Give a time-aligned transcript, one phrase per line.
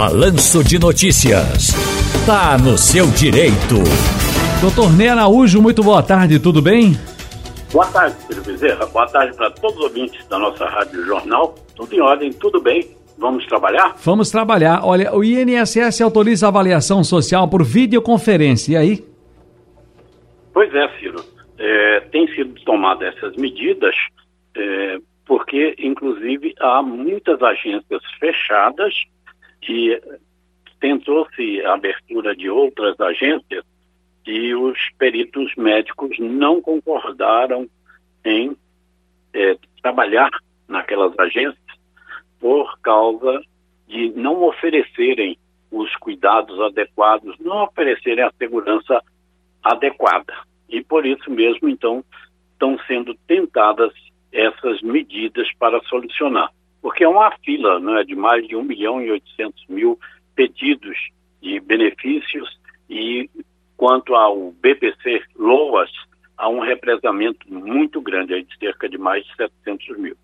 [0.00, 1.76] Balanço de Notícias.
[2.24, 3.84] Tá no seu direito.
[4.62, 6.92] Doutor Ney Araújo, muito boa tarde, tudo bem?
[7.70, 8.86] Boa tarde, Pedro Bezerra.
[8.86, 11.54] Boa tarde para todos os ouvintes da nossa Rádio Jornal.
[11.76, 12.96] Tudo em ordem, tudo bem?
[13.18, 13.94] Vamos trabalhar?
[14.02, 14.80] Vamos trabalhar.
[14.84, 18.72] Olha, o INSS autoriza a avaliação social por videoconferência.
[18.72, 19.04] E aí?
[20.54, 21.22] Pois é, Ciro.
[21.58, 23.94] É, tem sido tomadas essas medidas
[24.56, 24.96] é,
[25.26, 28.94] porque, inclusive, há muitas agências fechadas
[29.68, 30.00] e
[30.80, 33.64] tentou-se a abertura de outras agências
[34.26, 37.68] e os peritos médicos não concordaram
[38.24, 38.56] em
[39.32, 40.30] é, trabalhar
[40.68, 41.58] naquelas agências
[42.38, 43.42] por causa
[43.86, 45.36] de não oferecerem
[45.70, 49.02] os cuidados adequados, não oferecerem a segurança
[49.62, 50.34] adequada.
[50.68, 52.04] E por isso mesmo, então,
[52.52, 53.92] estão sendo tentadas
[54.32, 56.50] essas medidas para solucionar.
[56.82, 59.98] Porque é uma fila é, de mais de 1 milhão e 800 mil
[60.34, 60.96] pedidos
[61.42, 62.48] de benefícios
[62.88, 63.28] e
[63.76, 65.90] quanto ao BPC LOAS,
[66.36, 70.16] há um represamento muito grande, aí de cerca de mais de 700 mil.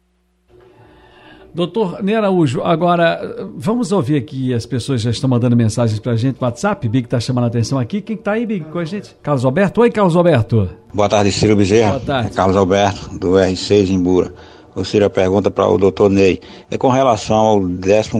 [1.54, 3.18] Doutor Ney Araújo, agora
[3.56, 7.18] vamos ouvir aqui, as pessoas já estão mandando mensagens para a gente WhatsApp, Big está
[7.18, 8.02] chamando a atenção aqui.
[8.02, 9.14] Quem está aí, Big, com a gente?
[9.22, 9.80] Carlos Alberto?
[9.80, 10.68] Oi, Carlos Alberto.
[10.92, 11.92] Boa tarde, Ciro Bezerra.
[11.92, 12.30] Boa tarde.
[12.30, 14.34] É Carlos Alberto, do R6 em Bura.
[14.76, 16.38] Ou seja, a pergunta para o doutor Ney
[16.70, 18.10] é com relação ao 14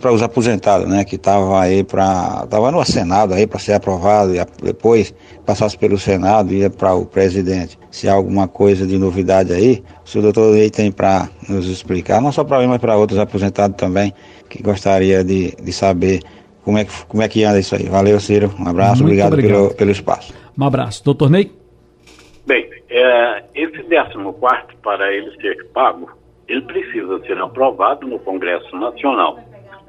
[0.00, 1.04] para os aposentados, né?
[1.04, 2.42] Que estava aí para.
[2.42, 5.14] Estava no Senado aí para ser aprovado e depois
[5.46, 7.78] passasse pelo Senado e ia para o presidente.
[7.92, 12.20] Se há alguma coisa de novidade aí, se o doutor Ney tem para nos explicar,
[12.20, 14.12] não só para mim, mas para outros aposentados também,
[14.50, 16.22] que gostaria de, de saber
[16.64, 17.84] como é, que, como é que anda isso aí.
[17.84, 18.52] Valeu, Ciro.
[18.58, 20.34] Um abraço, obrigado, obrigado, Pelo, pelo espaço.
[20.58, 21.04] Um abraço.
[21.04, 21.52] Doutor Ney?
[22.88, 26.10] É, esse 14 para ele ser pago,
[26.48, 29.38] ele precisa ser aprovado no Congresso Nacional.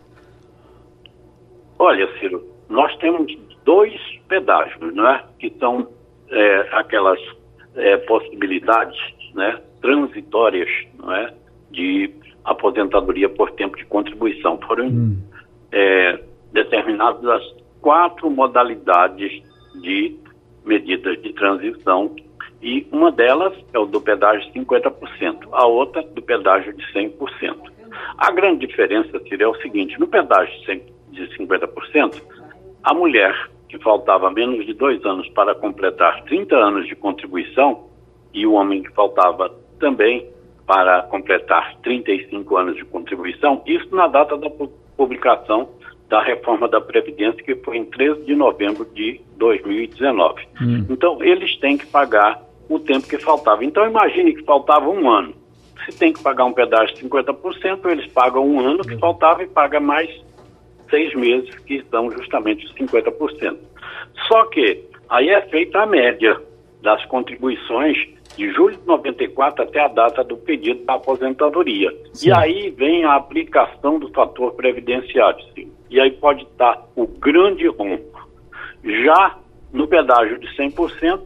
[1.78, 3.30] Olha, Ciro, nós temos
[3.64, 3.92] dois
[4.28, 5.24] pedágios, não é?
[5.38, 5.88] Que são
[6.30, 7.18] é, aquelas
[7.76, 8.98] é, possibilidades,
[9.34, 9.60] né?
[9.80, 10.68] Transitórias,
[10.98, 11.32] não é?
[11.70, 12.10] De
[12.44, 14.58] aposentadoria por tempo de contribuição.
[14.66, 15.18] Foram hum.
[15.72, 16.20] é,
[16.52, 19.42] determinadas as quatro modalidades
[19.80, 20.16] de
[20.64, 22.14] medidas de transição
[22.62, 27.56] e uma delas é o do pedágio de 50%, a outra do pedágio de 100%.
[28.16, 30.54] A grande diferença seria o seguinte, no pedágio
[31.10, 32.22] de 50%,
[32.82, 37.84] a mulher que faltava menos de dois anos para completar 30 anos de contribuição
[38.32, 40.26] e o homem que faltava também
[40.66, 44.48] para completar 35 anos de contribuição, isso na data da
[44.96, 45.68] publicação
[46.08, 50.42] da reforma da Previdência, que foi em 13 de novembro de 2019.
[50.60, 50.86] Hum.
[50.90, 53.64] Então, eles têm que pagar o tempo que faltava.
[53.64, 55.34] Então, imagine que faltava um ano.
[55.84, 59.46] Se tem que pagar um pedaço de 50%, eles pagam um ano que faltava e
[59.46, 60.08] paga mais
[60.90, 63.56] seis meses, que são justamente os 50%.
[64.28, 66.40] Só que aí é feita a média
[66.82, 67.96] das contribuições
[68.36, 71.90] de julho de 94 até a data do pedido da aposentadoria.
[72.12, 72.28] Sim.
[72.28, 75.42] E aí vem a aplicação do fator previdenciário.
[75.54, 75.72] Sim.
[75.90, 78.28] E aí pode estar o grande rompo.
[78.82, 79.38] Já
[79.72, 81.22] no pedágio de 100%,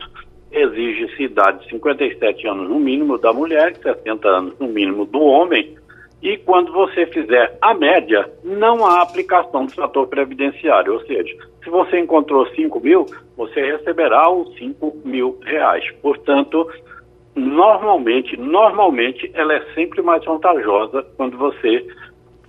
[0.51, 5.77] exige-se idade de 57 anos no mínimo da mulher, 60 anos no mínimo do homem,
[6.23, 10.95] e quando você fizer a média, não há aplicação do fator previdenciário.
[10.95, 13.07] Ou seja, se você encontrou 5 mil,
[13.37, 15.85] você receberá os 5 mil reais.
[16.03, 16.69] Portanto,
[17.37, 21.87] normalmente, normalmente, ela é sempre mais vantajosa quando você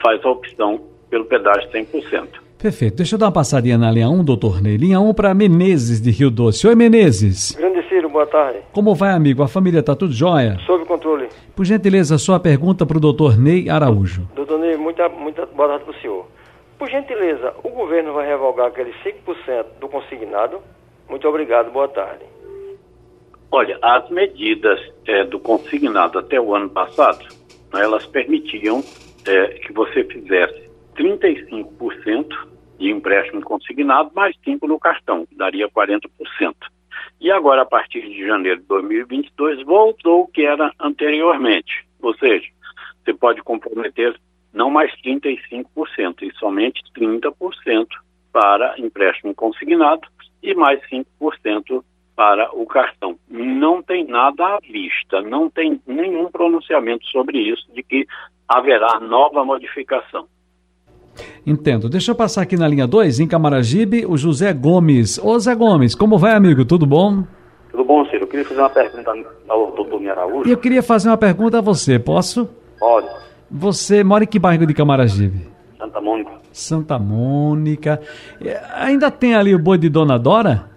[0.01, 2.48] faz a opção pelo pedágio 100%.
[2.61, 2.97] Perfeito.
[2.97, 4.75] Deixa eu dar uma passadinha na linha 1, doutor Ney.
[4.75, 6.67] Linha 1 para Menezes de Rio Doce.
[6.67, 7.53] Oi, Menezes.
[7.53, 8.59] Grande Ciro, boa tarde.
[8.73, 9.41] Como vai, amigo?
[9.41, 10.57] A família está tudo jóia?
[10.65, 11.29] Sob controle.
[11.55, 14.27] Por gentileza, sua pergunta para o doutor Ney Araújo.
[14.35, 16.27] Doutor Ney, muita, muita boa tarde para o senhor.
[16.77, 20.57] Por gentileza, o governo vai revogar aquele 5% do consignado?
[21.09, 22.25] Muito obrigado, boa tarde.
[23.49, 27.25] Olha, as medidas é, do consignado até o ano passado,
[27.73, 28.83] né, elas permitiam
[29.25, 30.68] é, que você fizesse
[30.99, 32.27] 35%
[32.77, 36.09] de empréstimo consignado mais 5% no cartão, daria 40%.
[37.21, 41.85] E agora, a partir de janeiro de 2022, voltou o que era anteriormente.
[42.01, 42.47] Ou seja,
[43.03, 44.19] você pode comprometer
[44.53, 47.87] não mais 35%, e somente 30%
[48.31, 50.07] para empréstimo consignado
[50.41, 51.83] e mais 5%
[52.15, 53.17] para o cartão.
[53.29, 58.05] Não tem nada à vista, não tem nenhum pronunciamento sobre isso, de que
[58.47, 60.27] haverá nova modificação.
[61.45, 61.89] Entendo.
[61.89, 65.17] Deixa eu passar aqui na linha 2, em Camaragibe, o José Gomes.
[65.17, 66.65] Ô Zé Gomes, como vai, amigo?
[66.65, 67.23] Tudo bom?
[67.71, 68.23] Tudo bom, Ciro.
[68.23, 69.13] Eu queria fazer uma pergunta
[69.47, 70.49] ao doutor Araújo.
[70.49, 72.49] Eu queria fazer uma pergunta a você, posso?
[72.79, 73.07] Pode.
[73.49, 75.47] Você mora em que bairro de Camaragibe?
[75.77, 76.31] Santa Mônica.
[76.51, 78.01] Santa Mônica.
[78.43, 80.69] É, ainda tem ali o boi de Dona Dora?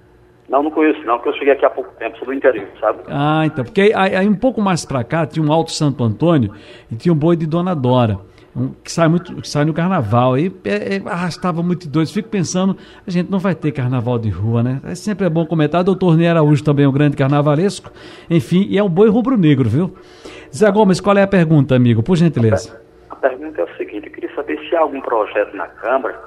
[0.48, 2.98] Não, não conheço não, porque eu cheguei aqui há pouco tempo, sou do interior, sabe?
[3.08, 6.52] Ah, então, porque aí, aí um pouco mais pra cá tinha um Alto Santo Antônio
[6.90, 8.18] e tinha um boi de Dona Dora.
[8.54, 11.62] Um, que sai muito que sai no carnaval e é, é, arrastava.
[12.12, 12.76] Fico pensando,
[13.06, 14.80] a gente não vai ter carnaval de rua, né?
[14.84, 15.82] É sempre é bom comentar.
[15.82, 17.90] Doutor Ney Araújo também é um grande carnavalesco.
[18.28, 19.96] Enfim, e é um boi rubro-negro, viu?
[20.54, 22.02] Zé Gomes, qual é a pergunta, amigo?
[22.02, 22.78] Por gentileza.
[23.08, 26.20] A, pergunta é o seguinte: eu queria saber se há algum projeto na Câmara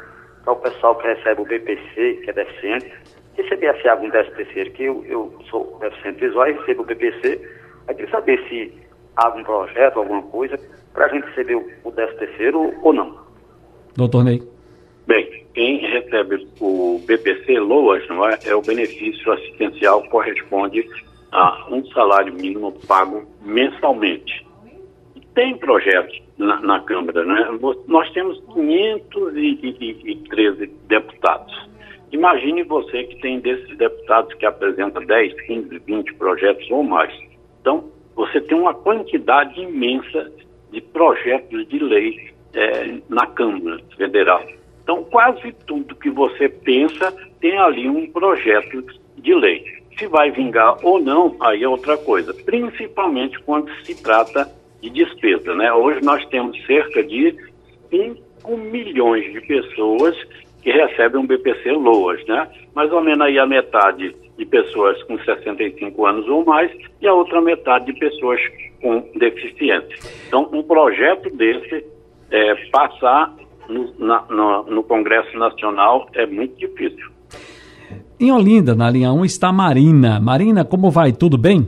[0.44, 2.92] para o pessoal que recebe o BPC, que é deficiente,
[3.38, 7.40] receber assim, algum décimo terceiro, que eu, eu sou deficiente visual e recebo o BPC.
[7.88, 8.74] Eu queria saber se
[9.16, 10.60] há algum projeto, alguma coisa
[10.94, 13.16] para a gente receber o 13 terceiro ou não.
[13.96, 14.42] Doutor Ney.
[15.08, 20.84] Bem, quem recebe o BPC LOAS não é, é o benefício assistencial que corresponde
[21.32, 24.46] a um salário mínimo pago mensalmente.
[25.34, 27.50] Tem projetos na, na Câmara, né?
[27.88, 31.68] Nós temos 513 deputados.
[32.12, 37.14] Imagine você que tem desses deputados que apresenta 10, 15, 20 projetos ou mais.
[37.62, 40.32] Então, você tem uma quantidade imensa
[40.72, 44.44] de projetos de lei é, na Câmara Federal.
[44.84, 48.84] Então, quase tudo que você pensa tem ali um projeto
[49.18, 49.64] de lei.
[49.98, 54.50] Se vai vingar ou não, aí é outra coisa, principalmente quando se trata
[54.82, 55.56] de despesa.
[55.56, 55.72] Né?
[55.74, 57.36] Hoje nós temos cerca de
[57.90, 60.16] 5 milhões de pessoas
[60.62, 62.50] que recebem um BPC LOAS, né?
[62.74, 66.72] Mais ou menos aí a metade de pessoas com 65 anos ou mais
[67.02, 68.40] e a outra metade de pessoas
[68.82, 69.98] com deficiência.
[70.28, 71.86] Então, um projeto desse
[72.32, 73.34] é, passar
[73.70, 77.16] no, na, no, no Congresso Nacional é muito difícil.
[78.20, 80.20] Em Olinda, na linha 1, está Marina.
[80.20, 81.12] Marina, como vai?
[81.12, 81.68] Tudo bem?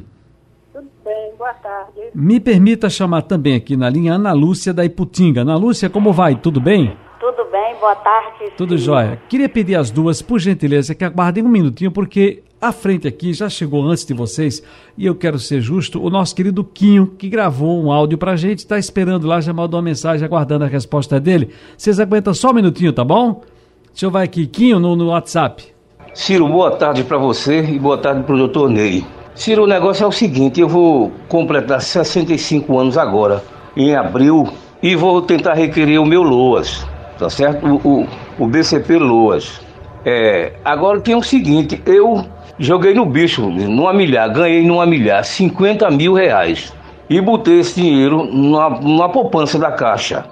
[0.74, 2.02] Tudo bem, boa tarde.
[2.14, 5.42] Me permita chamar também aqui na linha Ana Lúcia da Iputinga.
[5.42, 6.36] Ana Lúcia, como vai?
[6.36, 6.96] Tudo bem?
[7.19, 8.52] Tudo bem, boa tarde.
[8.56, 9.22] Tudo jóia.
[9.28, 13.50] Queria pedir as duas, por gentileza, que aguardem um minutinho, porque à frente aqui, já
[13.50, 14.63] chegou antes de vocês,
[14.98, 18.59] e eu quero ser justo, o nosso querido Quinho, que gravou um áudio pra gente,
[18.59, 21.50] está esperando lá, já mandou uma mensagem, aguardando a resposta dele.
[21.77, 23.42] Vocês aguentam só um minutinho, tá bom?
[23.92, 25.63] Deixa eu vai aqui, Quinho, no, no WhatsApp.
[26.13, 29.06] Ciro, boa tarde para você e boa tarde pro doutor Ney.
[29.36, 33.44] Ciro, o negócio é o seguinte, eu vou completar 65 anos agora,
[33.75, 34.48] em abril,
[34.81, 36.88] e vou tentar requerer o meu LOAS,
[37.19, 37.68] tá certo?
[37.68, 38.07] O, o,
[38.39, 39.62] o BCP LOAS.
[40.04, 42.25] É, agora tem o seguinte, eu
[42.59, 46.74] Joguei no bicho, numa milhar, ganhei numa milhar 50 mil reais.
[47.07, 50.25] E botei esse dinheiro numa, numa poupança da caixa.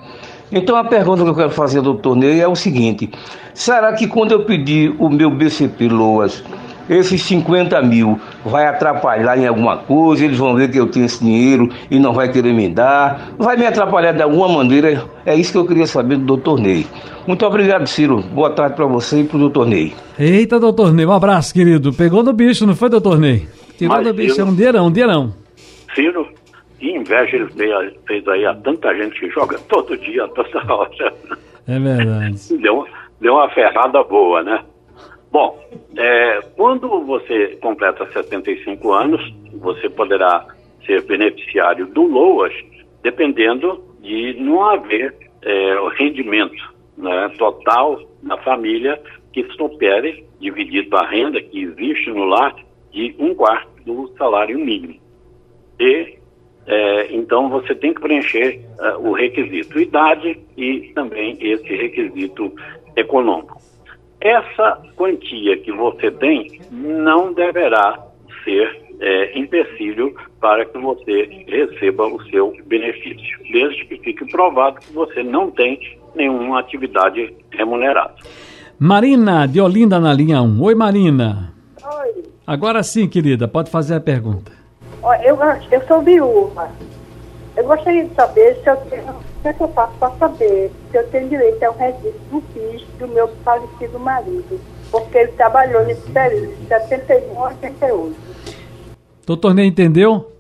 [0.52, 3.12] Então a pergunta que eu quero fazer do torneio é o seguinte:
[3.54, 6.44] será que quando eu pedir o meu BCP Loas,
[6.90, 11.24] esses 50 mil vai atrapalhar em alguma coisa, eles vão ver que eu tenho esse
[11.24, 15.04] dinheiro e não vai querer me dar, vai me atrapalhar de alguma maneira.
[15.26, 16.86] É isso que eu queria saber do doutor Ney.
[17.28, 18.22] Muito obrigado, Ciro.
[18.22, 19.94] Boa tarde para você e para o doutor Ney.
[20.20, 21.92] Eita, doutor Ney, um abraço, querido.
[21.92, 23.48] Pegou no bicho, não foi, doutor Ney?
[23.78, 25.34] Tirou Mas, do bicho, Ciro, é um não, um não.
[25.96, 26.28] Ciro,
[26.80, 31.14] que inveja ele fez aí a tanta gente que joga todo dia, toda hora.
[31.68, 32.38] É verdade.
[32.62, 32.86] Deu,
[33.20, 34.60] deu uma ferrada boa, né?
[35.36, 35.60] Bom,
[35.98, 40.48] é, quando você completa 75 anos, você poderá
[40.86, 42.54] ser beneficiário do LOAS,
[43.04, 48.98] dependendo de não haver é, o rendimento né, total na família
[49.34, 52.56] que supere, dividido a renda que existe no lar,
[52.94, 55.02] de um quarto do salário mínimo.
[55.78, 56.18] E
[56.66, 62.54] é, então você tem que preencher uh, o requisito idade e também esse requisito
[62.96, 63.75] econômico.
[64.26, 68.00] Essa quantia que você tem não deverá
[68.44, 74.92] ser é, empecilho para que você receba o seu benefício, desde que fique provado que
[74.92, 75.80] você não tem
[76.16, 78.16] nenhuma atividade remunerada.
[78.80, 80.60] Marina de Olinda na linha 1.
[80.60, 81.54] Oi, Marina.
[81.84, 82.24] Oi.
[82.48, 84.52] Agora sim, querida, pode fazer a pergunta.
[85.24, 85.38] Eu,
[85.72, 86.72] eu sou viúva.
[87.56, 90.98] Eu gostaria de saber se eu tenho que, é que eu faço para saber se
[90.98, 94.60] eu tenho direito ao registro do PIS do meu falecido marido?
[94.90, 98.16] Porque ele trabalhou nesse período, de 71 a 88.
[99.28, 100.32] Doutor Ney, entendeu?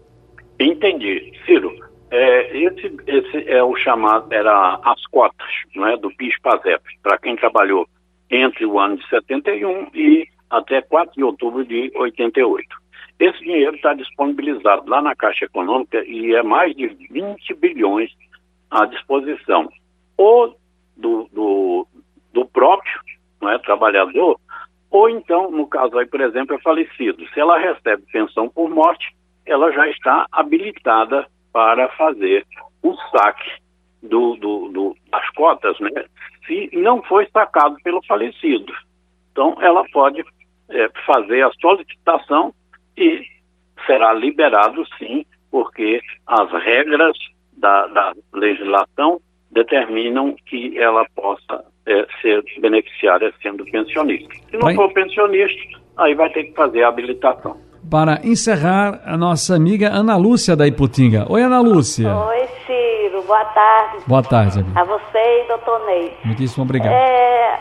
[0.60, 1.34] Entendi.
[1.46, 1.72] Ciro,
[2.10, 7.36] é, esse, esse é o chamado, era as cotas não é, do PIS-PASEP, para quem
[7.36, 7.88] trabalhou
[8.32, 12.68] entre o ano de 71 e até 4 de outubro de 88.
[13.20, 18.10] Esse dinheiro está disponibilizado lá na Caixa Econômica e é mais de 20 bilhões
[18.70, 19.70] à disposição,
[20.18, 20.58] ou
[20.96, 21.88] do, do,
[22.34, 23.00] do próprio
[23.44, 24.40] é, trabalhador,
[24.90, 27.28] ou então, no caso aí, por exemplo, é falecido.
[27.34, 29.14] Se ela recebe pensão por morte,
[29.46, 32.46] ela já está habilitada para fazer
[32.82, 33.52] o saque
[34.02, 35.90] do, do, do, das cotas, né?
[36.46, 38.74] Se não foi sacado pelo falecido.
[39.32, 40.24] Então, ela pode
[40.70, 42.54] é, fazer a solicitação
[42.98, 43.26] e
[43.86, 47.18] será liberado sim, porque as regras
[47.66, 49.20] da, da legislação
[49.52, 54.30] determinam que ela possa é, ser beneficiária sendo pensionista.
[54.52, 57.58] Se não for pensionista, aí vai ter que fazer a habilitação.
[57.90, 61.26] Para encerrar, a nossa amiga Ana Lúcia da Iputinga.
[61.30, 62.10] Oi, Ana Lúcia.
[62.16, 63.22] Oi, Ciro.
[63.24, 64.04] Boa tarde.
[64.08, 64.80] Boa tarde, amiga.
[64.80, 66.14] A você e doutor Ney.
[66.26, 66.94] Muitíssimo obrigado.
[66.94, 67.60] É,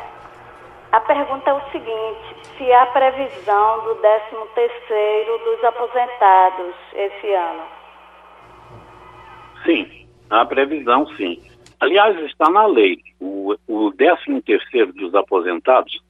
[0.93, 7.84] a pergunta é o seguinte, se há previsão do 13 terceiro dos aposentados esse ano.
[9.65, 11.41] Sim, há previsão sim.
[11.81, 12.99] Aliás, está na lei.
[13.21, 16.01] O, o 13 terceiro dos aposentados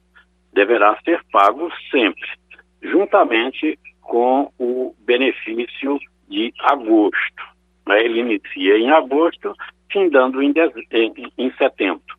[0.53, 2.27] deverá ser pago sempre,
[2.81, 7.43] juntamente com o benefício de agosto.
[7.87, 8.03] Né?
[8.03, 9.53] Ele inicia em agosto,
[9.91, 10.53] findando em,
[10.91, 12.15] em, em setembro.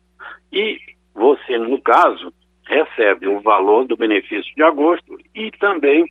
[0.51, 0.79] E
[1.13, 2.33] você, no caso,
[2.65, 6.05] recebe o valor do benefício de agosto e também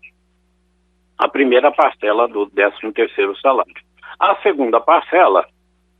[1.19, 3.86] a primeira parcela do 13 terceiro salário.
[4.19, 5.47] A segunda parcela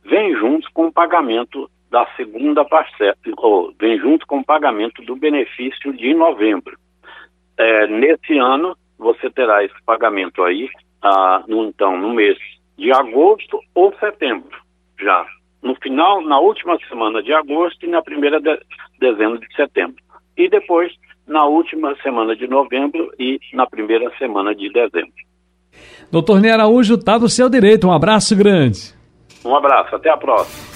[0.03, 3.15] vem junto com o pagamento da segunda parcela,
[3.79, 6.77] vem junto com o pagamento do benefício de novembro.
[7.57, 10.69] É, nesse ano, você terá esse pagamento aí,
[11.01, 12.37] ah, no, então, no mês
[12.77, 14.57] de agosto ou setembro,
[14.99, 15.25] já.
[15.61, 18.59] No final, na última semana de agosto e na primeira de
[18.99, 20.03] dezembro de setembro.
[20.35, 20.93] E depois,
[21.25, 25.13] na última semana de novembro e na primeira semana de dezembro.
[26.11, 27.87] Doutor Ney Araújo, está do seu direito.
[27.87, 28.95] Um abraço grande.
[29.43, 30.67] Um abraço, até a próxima.